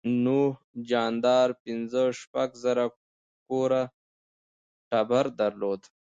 نوح 0.23 0.51
جاندار 0.89 1.49
پنځه 1.63 2.03
شپږ 2.19 2.49
زره 2.63 2.85
کوره 3.47 3.83
ټبر 4.89 5.25
درلود. 5.39 5.81